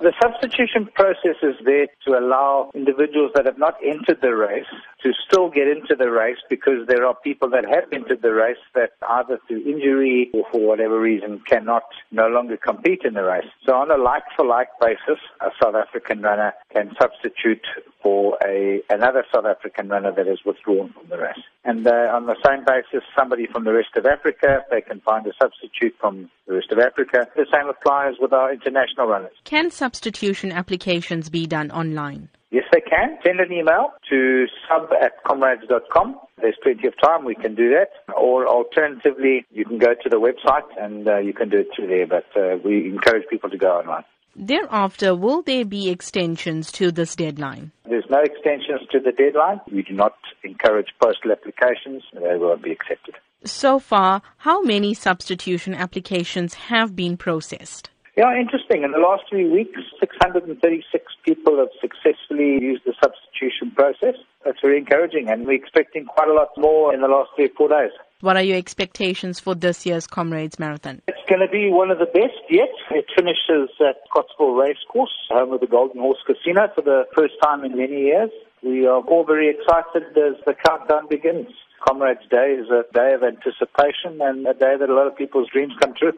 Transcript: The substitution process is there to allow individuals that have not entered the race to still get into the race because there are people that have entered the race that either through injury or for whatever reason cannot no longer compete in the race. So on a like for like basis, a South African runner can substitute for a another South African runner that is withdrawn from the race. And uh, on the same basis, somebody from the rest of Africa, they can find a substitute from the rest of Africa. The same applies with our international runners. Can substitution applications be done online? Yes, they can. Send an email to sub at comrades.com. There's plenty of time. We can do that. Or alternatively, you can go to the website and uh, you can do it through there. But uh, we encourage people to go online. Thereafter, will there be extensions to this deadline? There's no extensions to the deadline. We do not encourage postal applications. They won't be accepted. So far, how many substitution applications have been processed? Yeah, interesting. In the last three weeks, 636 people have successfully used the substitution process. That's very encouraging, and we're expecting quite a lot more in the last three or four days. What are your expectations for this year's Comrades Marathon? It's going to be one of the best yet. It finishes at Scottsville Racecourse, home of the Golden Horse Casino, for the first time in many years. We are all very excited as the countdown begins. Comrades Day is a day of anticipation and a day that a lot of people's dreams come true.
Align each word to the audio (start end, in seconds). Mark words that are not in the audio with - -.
The 0.00 0.14
substitution 0.22 0.88
process 0.94 1.36
is 1.42 1.56
there 1.62 1.86
to 2.06 2.18
allow 2.18 2.70
individuals 2.74 3.32
that 3.34 3.44
have 3.44 3.58
not 3.58 3.74
entered 3.84 4.22
the 4.22 4.34
race 4.34 4.64
to 5.02 5.12
still 5.26 5.48
get 5.48 5.68
into 5.68 5.94
the 5.96 6.10
race 6.10 6.38
because 6.48 6.86
there 6.86 7.06
are 7.06 7.14
people 7.14 7.48
that 7.50 7.64
have 7.64 7.84
entered 7.92 8.22
the 8.22 8.32
race 8.32 8.58
that 8.74 8.92
either 9.08 9.38
through 9.46 9.62
injury 9.66 10.30
or 10.34 10.44
for 10.50 10.60
whatever 10.60 11.00
reason 11.00 11.40
cannot 11.46 11.84
no 12.10 12.28
longer 12.28 12.56
compete 12.56 13.02
in 13.04 13.14
the 13.14 13.22
race. 13.22 13.46
So 13.66 13.74
on 13.74 13.90
a 13.90 13.96
like 13.96 14.24
for 14.36 14.46
like 14.46 14.68
basis, 14.80 15.20
a 15.40 15.50
South 15.62 15.74
African 15.74 16.22
runner 16.22 16.52
can 16.72 16.94
substitute 17.00 17.64
for 18.02 18.38
a 18.46 18.82
another 18.90 19.24
South 19.34 19.44
African 19.44 19.88
runner 19.88 20.12
that 20.12 20.26
is 20.26 20.40
withdrawn 20.44 20.92
from 20.92 21.08
the 21.08 21.18
race. 21.18 21.42
And 21.64 21.86
uh, 21.86 21.90
on 22.12 22.26
the 22.26 22.36
same 22.46 22.64
basis, 22.64 23.06
somebody 23.16 23.46
from 23.46 23.64
the 23.64 23.72
rest 23.72 23.96
of 23.96 24.06
Africa, 24.06 24.64
they 24.70 24.80
can 24.80 25.00
find 25.00 25.26
a 25.26 25.32
substitute 25.40 25.94
from 26.00 26.30
the 26.46 26.54
rest 26.54 26.72
of 26.72 26.78
Africa. 26.78 27.28
The 27.36 27.46
same 27.52 27.68
applies 27.68 28.14
with 28.20 28.32
our 28.32 28.52
international 28.52 29.06
runners. 29.06 29.32
Can 29.44 29.70
substitution 29.70 30.52
applications 30.52 31.28
be 31.28 31.46
done 31.46 31.70
online? 31.70 32.28
Yes, 32.50 32.64
they 32.72 32.80
can. 32.80 33.18
Send 33.24 33.38
an 33.38 33.52
email 33.52 33.92
to 34.10 34.46
sub 34.68 34.90
at 35.00 35.22
comrades.com. 35.24 36.18
There's 36.40 36.56
plenty 36.62 36.88
of 36.88 36.94
time. 37.00 37.24
We 37.24 37.36
can 37.36 37.54
do 37.54 37.70
that. 37.70 38.12
Or 38.16 38.46
alternatively, 38.48 39.46
you 39.52 39.64
can 39.64 39.78
go 39.78 39.94
to 39.94 40.08
the 40.08 40.16
website 40.16 40.66
and 40.76 41.06
uh, 41.06 41.18
you 41.18 41.32
can 41.32 41.48
do 41.48 41.58
it 41.58 41.68
through 41.74 41.86
there. 41.86 42.06
But 42.06 42.26
uh, 42.36 42.56
we 42.64 42.88
encourage 42.88 43.28
people 43.28 43.50
to 43.50 43.56
go 43.56 43.78
online. 43.78 44.04
Thereafter, 44.34 45.14
will 45.14 45.42
there 45.42 45.64
be 45.64 45.90
extensions 45.90 46.72
to 46.72 46.90
this 46.90 47.14
deadline? 47.14 47.72
There's 47.88 48.08
no 48.08 48.20
extensions 48.20 48.88
to 48.90 49.00
the 49.00 49.12
deadline. 49.12 49.60
We 49.70 49.82
do 49.82 49.92
not 49.92 50.14
encourage 50.42 50.88
postal 51.00 51.32
applications. 51.32 52.02
They 52.12 52.36
won't 52.36 52.62
be 52.62 52.72
accepted. 52.72 53.16
So 53.44 53.78
far, 53.78 54.22
how 54.38 54.62
many 54.62 54.94
substitution 54.94 55.74
applications 55.74 56.54
have 56.54 56.94
been 56.94 57.16
processed? 57.16 57.90
Yeah, 58.16 58.34
interesting. 58.38 58.82
In 58.82 58.90
the 58.90 58.98
last 58.98 59.24
three 59.28 59.48
weeks, 59.48 59.78
636 60.00 61.04
people 61.24 61.58
have 61.58 61.68
successfully 61.80 62.58
used 62.60 62.82
the 62.84 62.94
substitution 63.02 63.70
process. 63.70 64.16
That's 64.44 64.60
very 64.60 64.78
encouraging, 64.78 65.28
and 65.28 65.46
we're 65.46 65.54
expecting 65.54 66.06
quite 66.06 66.28
a 66.28 66.34
lot 66.34 66.48
more 66.56 66.92
in 66.92 67.00
the 67.00 67.08
last 67.08 67.30
three 67.36 67.46
or 67.46 67.54
four 67.56 67.68
days. 67.68 67.92
What 68.20 68.36
are 68.36 68.42
your 68.42 68.58
expectations 68.58 69.40
for 69.40 69.54
this 69.54 69.86
year's 69.86 70.06
Comrades 70.06 70.58
Marathon? 70.58 71.00
It's 71.08 71.26
going 71.28 71.40
to 71.40 71.48
be 71.48 71.70
one 71.70 71.90
of 71.90 71.98
the 71.98 72.06
best 72.06 72.36
yet. 72.50 72.68
It 72.90 73.06
finishes 73.16 73.70
at 73.80 73.96
Scottsville 74.10 74.54
Racecourse, 74.54 75.14
home 75.30 75.52
of 75.52 75.60
the 75.60 75.66
Golden 75.66 76.00
Horse 76.00 76.18
Casino, 76.26 76.68
for 76.74 76.82
the 76.82 77.04
first 77.16 77.34
time 77.42 77.64
in 77.64 77.76
many 77.76 78.12
years. 78.12 78.30
We 78.62 78.86
are 78.86 79.00
all 79.00 79.24
very 79.24 79.48
excited 79.48 80.18
as 80.18 80.36
the 80.44 80.54
countdown 80.54 81.08
begins. 81.08 81.48
Comrades 81.86 82.28
Day 82.30 82.58
is 82.60 82.68
a 82.68 82.84
day 82.92 83.14
of 83.14 83.22
anticipation 83.22 84.20
and 84.20 84.46
a 84.46 84.52
day 84.52 84.76
that 84.78 84.90
a 84.90 84.94
lot 84.94 85.06
of 85.06 85.16
people's 85.16 85.48
dreams 85.50 85.72
come 85.80 85.94
true. 85.94 86.12